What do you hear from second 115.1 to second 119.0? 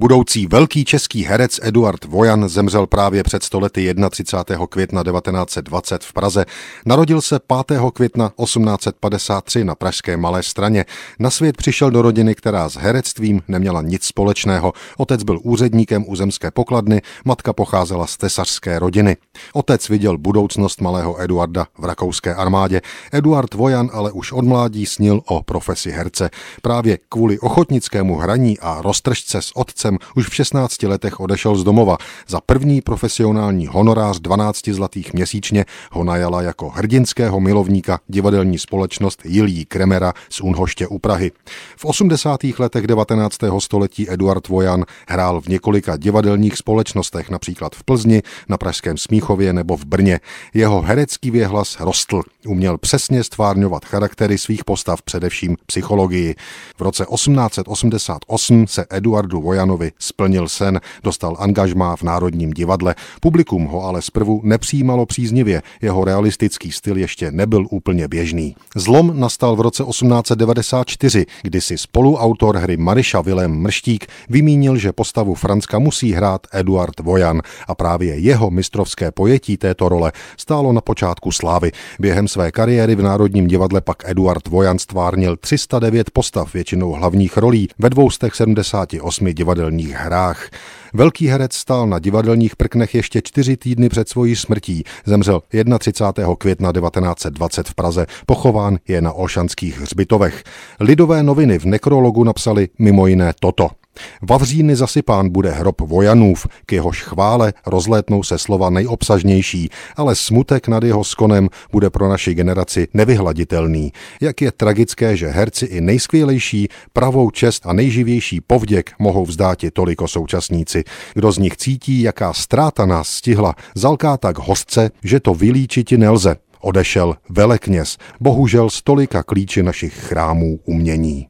že herci i nejskvělejší, pravou čest a nejživější povděk